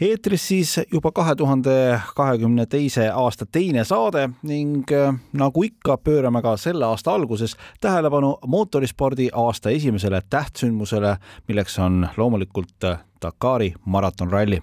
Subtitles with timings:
[0.00, 6.42] eetris siis juba kahe tuhande kahekümne teise aasta teine saade ning äh, nagu ikka, pöörame
[6.42, 11.16] ka selle aasta alguses tähelepanu mootorispordi aasta esimesele tähtsündmusele,
[11.48, 12.88] milleks on loomulikult
[13.22, 14.62] Dakari maratonralli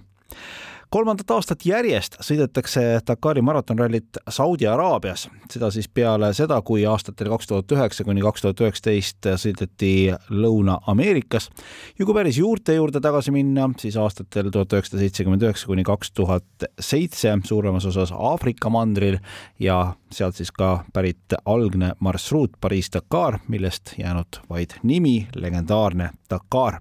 [0.90, 7.50] kolmandat aastat järjest sõidetakse Dakari maratonrallit Saudi Araabias, seda siis peale seda, kui aastatel kaks
[7.50, 9.92] tuhat üheksa kuni kaks tuhat üheksateist sõideti
[10.32, 11.50] Lõuna-Ameerikas.
[11.98, 16.12] ja kui päris juurte juurde tagasi minna, siis aastatel tuhat üheksasada seitsekümmend üheksa kuni kaks
[16.12, 19.20] tuhat seitse suuremas osas Aafrika mandril
[19.60, 26.80] ja sealt siis ka pärit algne marsruut Pariis-Dakar, millest jäänud vaid nimi, legendaarne Dakar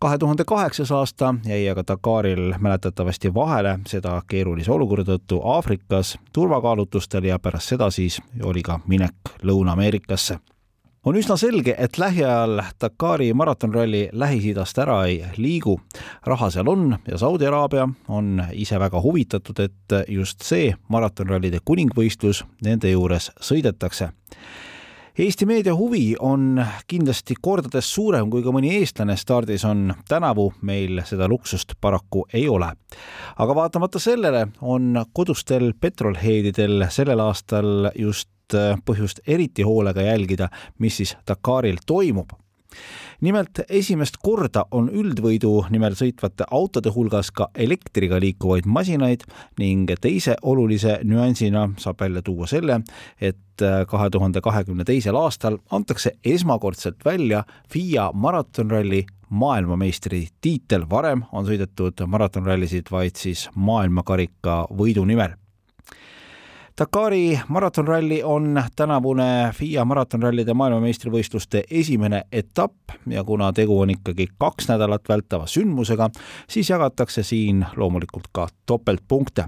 [0.00, 7.24] kahe tuhande kaheksas aasta jäi aga Dakaril mäletatavasti vahele, seda keerulise olukorra tõttu Aafrikas turvakaalutlustel
[7.24, 10.38] ja pärast seda siis oli ka minek Lõuna-Ameerikasse
[11.04, 15.80] on üsna selge, et lähiajal Dakari maratonralli Lähis-Idast ära ei liigu.
[16.26, 22.44] raha seal on ja Saudi Araabia on ise väga huvitatud, et just see maratonrallide kuningvõistlus
[22.64, 24.10] nende juures sõidetakse
[25.20, 29.90] Eesti meedia huvi on kindlasti kordades suurem, kui ka mõni eestlane stardis on.
[30.08, 32.70] tänavu meil seda luksust paraku ei ole.
[33.36, 40.48] aga vaatamata sellele on kodustel petrolheadidel sellel aastal just põhjust eriti hoolega jälgida,
[40.78, 42.32] mis siis Dakaril toimub
[43.20, 49.24] nimelt esimest korda on üldvõidu nimel sõitvate autode hulgas ka elektriga liikuvaid masinaid
[49.60, 52.80] ning teise olulise nüansina saab välja tuua selle,
[53.20, 61.46] et kahe tuhande kahekümne teisel aastal antakse esmakordselt välja FIA maratonralli maailmameistri tiitel, varem on
[61.46, 65.39] sõidetud maratonrallisid vaid siis maailmakarika võidu nimel
[66.80, 74.70] Dakari maratonralli on tänavune FIA maratonrallide maailmameistrivõistluste esimene etapp ja kuna tegu on ikkagi kaks
[74.70, 76.08] nädalat vältava sündmusega,
[76.48, 79.44] siis jagatakse siin loomulikult ka topeltpunkte.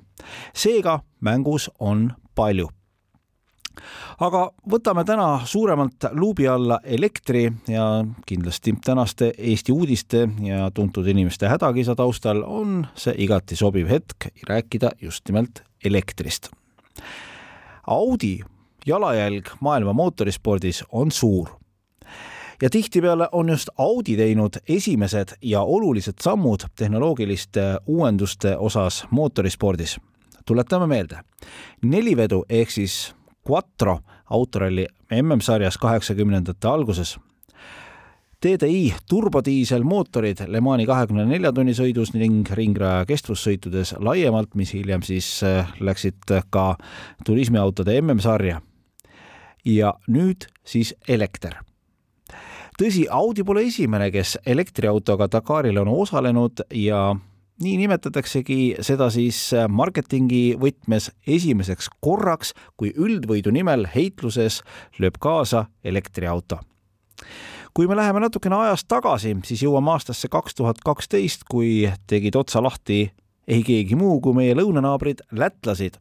[0.54, 2.69] seega mängus on palju
[4.20, 11.49] aga võtame täna suuremalt luubi alla elektri ja kindlasti tänaste Eesti uudiste ja tuntud inimeste
[11.49, 16.53] hädakisa taustal on see igati sobiv hetk rääkida just nimelt elektrist
[17.87, 18.39] Audi
[18.87, 21.49] jalajälg maailma mootorispordis on suur.
[22.63, 30.01] ja tihtipeale on just Audi teinud esimesed ja olulised sammud tehnoloogiliste uuenduste osas mootorispordis.
[30.47, 31.19] tuletame meelde,
[31.83, 33.15] nelivedu ehk siis
[33.51, 33.99] Quattro
[34.31, 34.87] autoralli
[35.23, 37.19] MM-sarjas kaheksakümnendate alguses
[38.43, 45.29] TDI turbodiiselmootorid Le Mani kahekümne nelja tunni sõidus ning ringraja kestvussõitudes laiemalt, mis hiljem siis
[45.47, 46.65] äh, läksid ka
[47.27, 48.61] turismiautode MM-sarja.
[49.65, 51.61] ja nüüd siis elekter
[52.81, 57.15] tõsi, Audi pole esimene, kes elektriautoga Dakaril on osalenud ja
[57.63, 59.39] nii nimetataksegi seda siis
[59.69, 64.65] marketingi võtmes esimeseks korraks, kui üldvõidu nimel heitluses
[64.99, 66.59] lööb kaasa elektriauto
[67.75, 72.62] kui me läheme natukene ajas tagasi, siis jõuame aastasse kaks tuhat kaksteist, kui tegid otsa
[72.62, 73.06] lahti
[73.49, 75.97] ei keegi muu kui meie lõunanaabrid lätlased.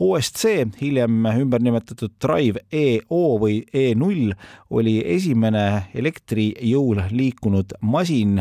[0.00, 4.32] OSC, hiljem ümber nimetatud Drive EO või E0,
[4.70, 8.40] oli esimene elektri jõul liikunud masin,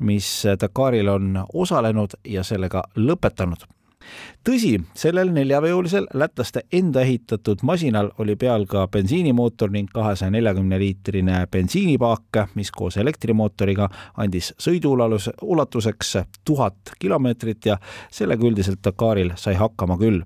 [0.00, 3.68] mis Dakaril on osalenud ja sellega lõpetanud
[4.46, 11.40] tõsi, sellel neljaveolisel lätlaste enda ehitatud masinal oli peal ka bensiinimootor ning kahesaja neljakümne liitrine
[11.50, 13.88] bensiinipaak, mis koos elektrimootoriga
[14.22, 16.12] andis sõiduulatuseks
[16.46, 17.78] tuhat kilomeetrit ja
[18.10, 20.22] sellega üldiselt Dakaril sai hakkama küll.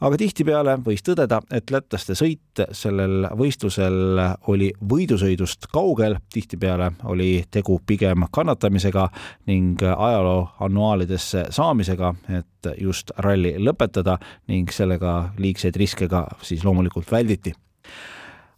[0.00, 4.18] aga tihtipeale võis tõdeda, et lätlaste sõit sellel võistlusel
[4.50, 9.08] oli võidusõidust kaugel, tihtipeale oli tegu pigem kannatamisega
[9.46, 14.18] ning ajaloo annuaalidesse saamisega, et just ralli lõpetada
[14.48, 17.54] ning sellega liigseid riske ka siis loomulikult välditi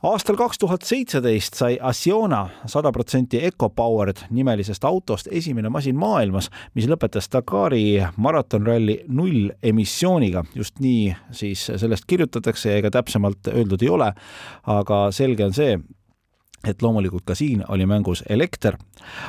[0.03, 6.89] aastal kaks tuhat seitseteist sai Asiona sada protsenti EcoPowered nimelisest autost esimene masin maailmas, mis
[6.91, 10.45] lõpetas Dakari maratonralli nullemissiooniga.
[10.55, 14.13] just nii siis sellest kirjutatakse ja ega täpsemalt öeldud ei ole.
[14.67, 15.79] aga selge on see,
[16.69, 18.77] et loomulikult ka siin oli mängus elekter,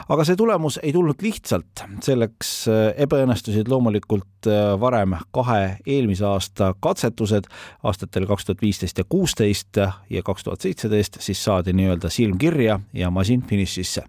[0.09, 6.73] aga see tulemus ei tulnud lihtsalt, selleks äh, ebaõnnestusid loomulikult äh, varem kahe eelmise aasta
[6.83, 7.49] katsetused
[7.83, 12.79] aastatel kaks tuhat viisteist ja kuusteist ja kaks tuhat seitseteist, siis saadi nii-öelda silm kirja
[12.93, 14.03] ja masin finišisse.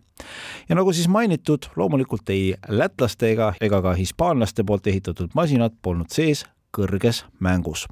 [0.69, 6.11] ja nagu siis mainitud, loomulikult ei lätlaste ega, ega ka hispaanlaste poolt ehitatud masinad polnud
[6.13, 6.45] sees
[6.75, 7.87] kõrges mängus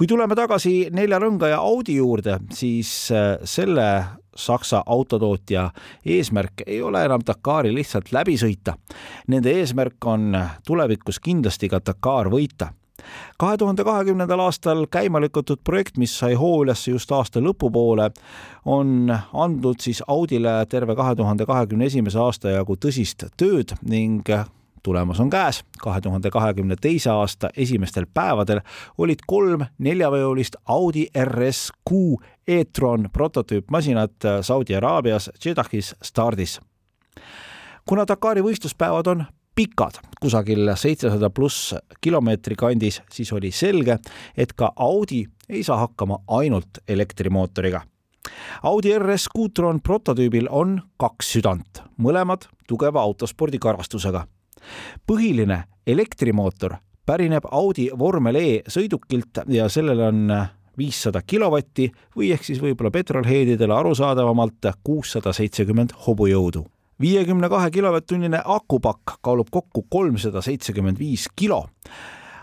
[0.00, 3.84] kui tuleme tagasi neljarõngaja Audi juurde, siis äh, selle
[4.46, 5.70] Saksa autotootja
[6.06, 8.76] eesmärk ei ole enam Dakari lihtsalt läbi sõita.
[9.28, 12.72] Nende eesmärk on tulevikus kindlasti ka Dakar võita
[13.40, 18.10] kahe tuhande kahekümnendal aastal käima lükatud projekt, mis sai hoo üles just aasta lõpupoole,
[18.68, 24.28] on andnud siis Audile terve kahe tuhande kahekümne esimese aasta jagu tõsist tööd ning
[24.82, 25.64] tulemus on käes.
[25.82, 28.60] kahe tuhande kahekümne teise aasta esimestel päevadel
[28.98, 36.60] olid kolm neljaveolist Audi RS6 e-tron prototüüpmasinat Saudi Araabias Jeddahis stardis.
[37.88, 39.24] kuna Dakari võistluspäevad on
[39.54, 43.98] pikad, kusagil seitsesada pluss kilomeetri kandis, siis oli selge,
[44.36, 47.80] et ka Audi ei saa hakkama ainult elektrimootoriga.
[48.62, 54.26] Audi RS Qtron prototüübil on kaks südant, mõlemad tugeva autospordi karastusega
[55.06, 56.76] põhiline elektrimootor
[57.06, 60.28] pärineb Audi vormel E sõidukilt ja sellel on
[60.78, 66.64] viissada kilovatti või ehk siis võib-olla petrolheadidele arusaadavamalt kuussada seitsekümmend hobujõudu.
[67.00, 71.66] viiekümne kahe kilovatt-tunnine akupakk kaalub kokku kolmsada seitsekümmend viis kilo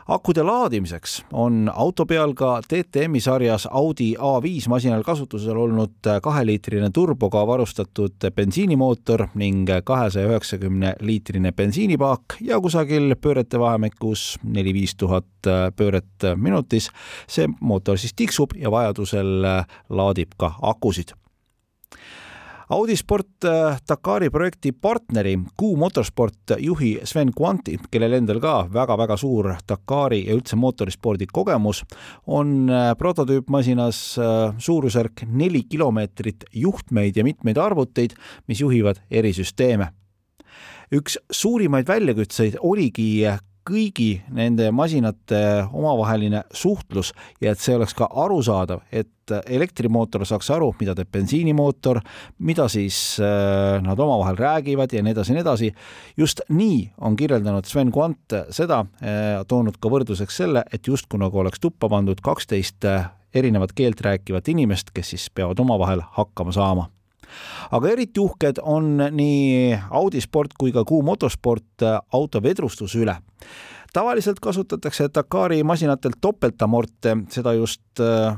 [0.07, 7.43] akude laadimiseks on auto peal ka DTM-i sarjas Audi A5 masinal kasutusel olnud kaheliitrine turboga
[7.47, 16.89] varustatud bensiinimootor ning kahesaja üheksakümne liitrine bensiinipaak ja kusagil pöörete vahemikus neli-viis tuhat pööret minutis.
[17.27, 19.43] see mootor siis tiksub ja vajadusel
[19.89, 21.11] laadib ka akusid
[22.69, 29.15] Audi Sport äh, Dakari projekti partneri Q Motorsport juhi Sven Quanti, kellel endal ka väga-väga
[29.15, 31.85] suur Dakari ja üldse mootorispordi kogemus,
[32.27, 38.17] on äh, prototüüpmasinas äh, suurusjärk neli kilomeetrit juhtmeid ja mitmeid arvuteid,
[38.51, 39.87] mis juhivad erisüsteeme.
[40.91, 43.23] Üks suurimaid väljakutseid oligi
[43.67, 45.41] kõigi nende masinate
[45.73, 51.99] omavaheline suhtlus ja et see oleks ka arusaadav, et elektrimootor saaks aru, mida teeb bensiinimootor,
[52.47, 55.71] mida siis äh, nad omavahel räägivad ja nii edasi ja nii edasi.
[56.17, 61.43] just nii on kirjeldanud Sven Quant seda, äh, toonud ka võrdluseks selle, et justkui nagu
[61.43, 66.87] oleks tuppa pandud kaksteist äh, erinevat keelt rääkivat inimest, kes siis peavad omavahel hakkama saama
[67.71, 73.17] aga eriti uhked on nii Audi sport kui ka Q motosport äh, auto vedrustuse üle.
[73.93, 78.35] Tavaliselt kasutatakse Dakari masinatelt topeltamorte, seda just äh,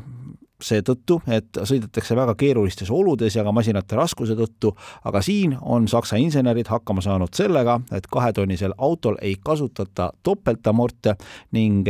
[0.63, 4.73] seetõttu, et sõidetakse väga keerulistes oludes ja ka masinate raskuse tõttu,
[5.07, 11.15] aga siin on Saksa insenerid hakkama saanud sellega, et kahetonnisel autol ei kasutata topeltamorte
[11.55, 11.87] ning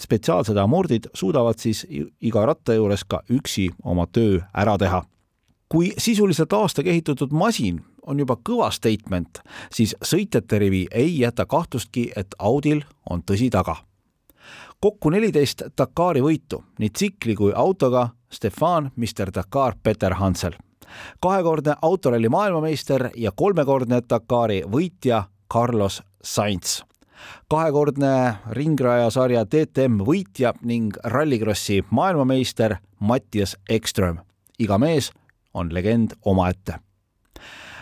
[0.00, 1.84] spetsiaalsed amordid suudavad siis
[2.20, 5.04] iga ratta juures ka üksi oma töö ära teha
[5.72, 9.38] kui sisuliselt aastaga ehitatud masin on juba kõva statement,
[9.72, 13.76] siis sõitjate rivi ei jäta kahtlustki, et Audil on tõsi taga.
[14.80, 20.52] kokku neliteist Dakari võitu nii tsikli kui autoga Stefan Mr Dakar Peter Hansel,
[21.20, 26.82] kahekordne autoralli maailmameister ja kolmekordne Dakari võitja Carlos Sainz
[27.48, 34.18] kahekordne ringrajasarja DTM võitja ning rallikrossi maailmameister Mattias Ekström.
[34.58, 35.12] iga mees
[35.54, 36.80] on legend omaette.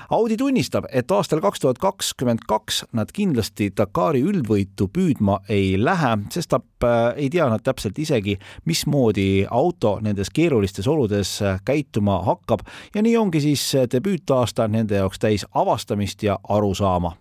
[0.08, 6.14] Audi tunnistab, et aastal kaks tuhat kakskümmend kaks nad kindlasti Dakari üldvõitu püüdma ei lähe,
[6.32, 12.64] sestap äh, ei tea nad täpselt isegi, mismoodi auto nendes keerulistes oludes äh, käituma hakkab.
[12.94, 17.12] Ja nii ongi siis äh, debüütaasta nende jaoks täis avastamist ja arusaama.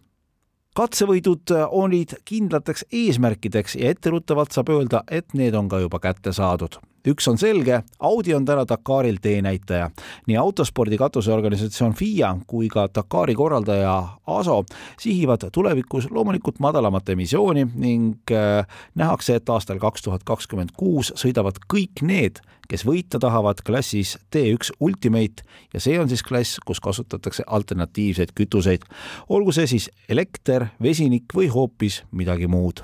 [0.80, 6.80] Katsevõidud olid kindlateks eesmärkideks ja etteruttavalt saab öelda, et need on ka juba kätte saadud
[7.08, 9.90] üks on selge, Audi on täna Dakaril teenäitaja.
[10.28, 14.64] nii autospordi katuseorganisatsioon FIA kui ka Dakari korraldaja ASO
[15.00, 21.60] sihivad tulevikus loomulikult madalamat emissiooni ning äh, nähakse, et aastal kaks tuhat kakskümmend kuus sõidavad
[21.74, 27.44] kõik need, kes võita tahavad klassis T1 Ultimate ja see on siis klass, kus kasutatakse
[27.48, 28.84] alternatiivseid kütuseid,
[29.30, 32.84] olgu see siis elekter, vesinik või hoopis midagi muud.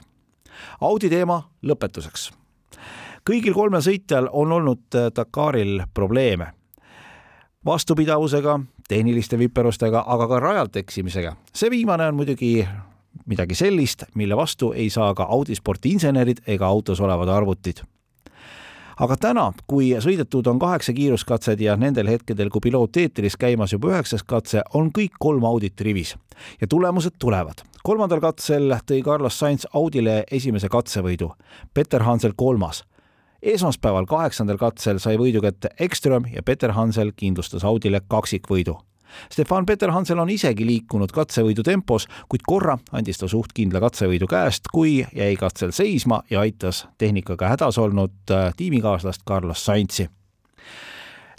[0.82, 2.32] Audi teema lõpetuseks
[3.28, 6.52] kõigil kolmel sõitjal on olnud äh, Dakaril probleeme
[7.66, 11.36] vastupidavusega, tehniliste viperustega, aga ka rajalt eksimisega.
[11.56, 12.68] see viimane on muidugi
[13.26, 17.84] midagi sellist, mille vastu ei saa ka Audi spordiinsenerid ega autos olevad arvutid.
[19.00, 23.88] aga täna, kui sõidetud on kaheksa kiiruskatset ja nendel hetkedel, kui piloot eetris käimas juba
[23.88, 26.16] üheksas katse, on kõik kolm Audit rivis
[26.62, 27.64] ja tulemused tulevad.
[27.84, 31.32] kolmandal katsel tõi Carlos Sainz Audile esimese katsevõidu,
[31.74, 32.84] Peter Hansel kolmas
[33.44, 38.78] esmaspäeval, kaheksandal katsel sai võidu kätte Ekström ja Peter Hansel kindlustas Audile kaksikvõidu.
[39.30, 44.28] Stefan Peter Hansel on isegi liikunud katsevõidu tempos, kuid korra andis ta suht kindla katsevõidu
[44.30, 50.10] käest, kui jäi katsel seisma ja aitas tehnikaga hädas olnud äh, tiimikaaslast Carlos Sainzi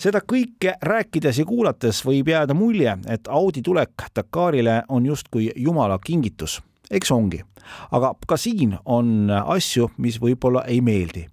[0.01, 5.99] seda kõike rääkides ja kuulates võib jääda mulje, et Audi tulek Dakarile on justkui jumala
[5.99, 6.63] kingitus.
[6.91, 7.41] eks ongi,
[7.91, 11.27] aga ka siin on asju, mis võib-olla ei meeldi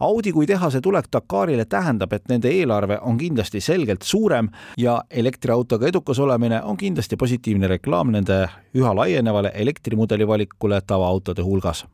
[0.00, 5.88] Audi kui tehase tulek Dakarile tähendab, et nende eelarve on kindlasti selgelt suurem ja elektriautoga
[5.88, 11.84] edukas olemine on kindlasti positiivne reklaam nende üha laienevale elektrimudeli valikule tavaautode hulgas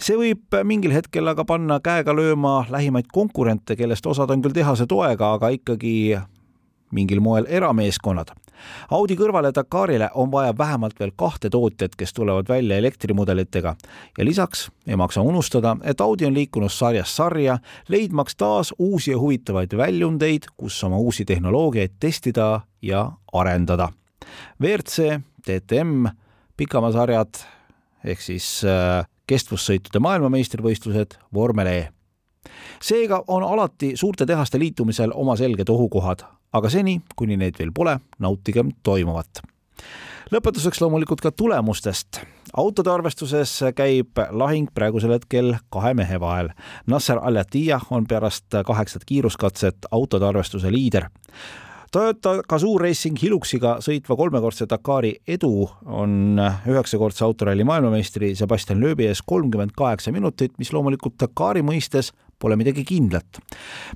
[0.00, 4.86] see võib mingil hetkel aga panna käega lööma lähimaid konkurente, kellest osad on küll tehase
[4.90, 5.94] toega, aga ikkagi
[6.94, 8.34] mingil moel erameeskonnad.
[8.90, 13.76] Audi kõrvale Dakarile on vaja vähemalt veel kahte tootjat, kes tulevad välja elektrimudelitega.
[14.18, 17.58] Ja lisaks ei maksa unustada, et Audi on liikunud sarjast sarja,
[17.88, 23.88] leidmaks taas uusi ja huvitavaid väljundeid, kus oma uusi tehnoloogiaid testida ja arendada.
[24.60, 26.06] WRC, DTM,
[26.56, 27.42] pikamaasarjad
[28.04, 31.82] ehk siis äh, kestvussõitude maailmameistrivõistlused, vormel E.
[32.84, 37.98] Seega on alati suurte tehaste liitumisel oma selged ohukohad, aga seni, kuni neid veel pole,
[38.22, 39.42] nautigem toimuvat.
[40.32, 42.20] lõpetuseks loomulikult ka tulemustest.
[42.56, 46.48] autode arvestuses käib lahing praegusel hetkel kahe mehe vahel.
[46.86, 51.08] Nasser Al-Attiyah on pärast kaheksat kiiruskatset autode arvestuse liider.
[51.94, 59.22] Toyota Gazoo Racing Hiluxiga sõitva kolmekordse Dakari edu on üheksakordse autoralli maailmameistri Sebastian Loebi ees
[59.22, 62.10] kolmkümmend kaheksa minutit, mis loomulikult Dakari mõistes
[62.44, 63.40] pole midagi kindlat.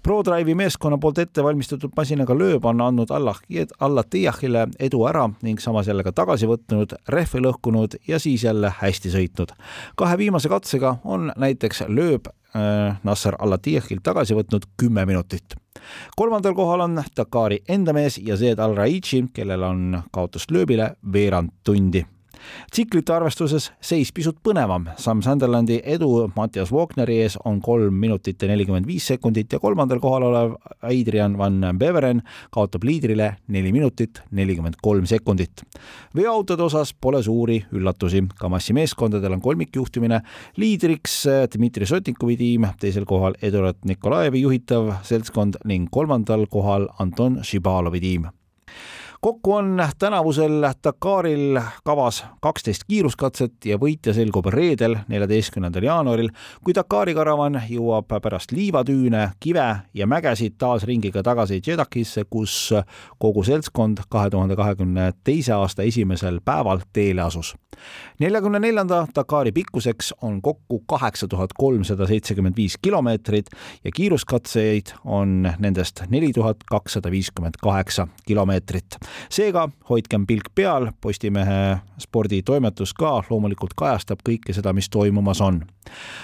[0.05, 3.37] ProDrive'i meeskonna poolt ette valmistatud masinaga lööb on andnud Allah,
[3.85, 8.73] Allah Tiiahile edu ära ning samas jälle ka tagasi võtnud, rehve lõhkunud ja siis jälle
[8.81, 9.55] hästi sõitnud.
[9.97, 15.57] kahe viimase katsega on näiteks lööb äh, Nasser Al-Attiyahil tagasi võtnud kümme minutit.
[16.17, 22.07] kolmandal kohal on Dakari enda mees Yazed Al-Raichi, kellel on kaotust lööbile veerand tundi
[22.71, 24.87] tsiklite arvestuses seis pisut põnevam.
[24.97, 30.01] Sam Sunderlandi edu Mattias Walkneri ees on kolm minutit ja nelikümmend viis sekundit ja kolmandal
[30.03, 32.23] kohal olev Adrian Van Beveren
[32.55, 35.65] kaotab liidrile neli minutit nelikümmend kolm sekundit.
[36.17, 40.21] veoautode osas pole suuri üllatusi, Kamassi meeskondadel on kolmikjuhtimine,
[40.57, 48.01] liidriks Dmitri Sotnikovi tiim, teisel kohal Eduard Nikolajevi juhitav seltskond ning kolmandal kohal Anton Šibalovi
[48.01, 48.29] tiim
[49.21, 56.31] kokku on tänavusel Dakaril kavas kaksteist kiiruskatset ja võitja selgub reedel, neljateistkümnendal jaanuaril,
[56.65, 62.71] kui Dakari karavan jõuab pärast liivatüüne, kive ja mägesid taas ringiga tagasi Jedakisse, kus
[63.19, 67.55] kogu seltskond kahe tuhande kahekümne teise aasta esimesel päeval teele asus.
[68.21, 73.47] neljakümne neljanda Dakari pikkuseks on kokku kaheksa tuhat kolmsada seitsekümmend viis kilomeetrit
[73.85, 78.99] ja kiiruskatseid on nendest neli tuhat kakssada viiskümmend kaheksa kilomeetrit
[79.31, 85.63] seega hoidkem pilk peal, Postimehe sporditoimetus ka loomulikult kajastab kõike seda, mis toimumas on.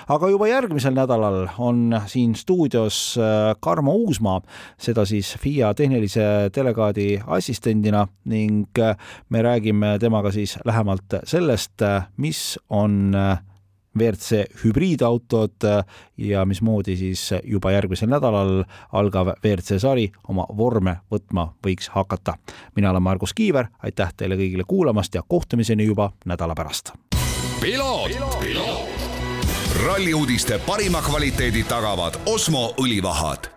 [0.09, 4.41] aga juba järgmisel nädalal on siin stuudios äh, Karmo Uusmaa,
[4.79, 8.97] seda siis FIA tehnilise delegaadi assistendina ning äh,
[9.29, 13.15] me räägime temaga siis lähemalt sellest, äh, mis on
[13.99, 15.85] WRC hübriidautod äh,
[16.17, 22.35] ja mismoodi siis juba järgmisel nädalal algav WRC sari oma vorme võtma võiks hakata.
[22.77, 26.93] mina olen Margus Kiiver, aitäh teile kõigile kuulamast ja kohtumiseni juba nädala pärast.
[29.87, 33.54] ralli uudiste parima kvaliteedi tagavad Osmo õlivahad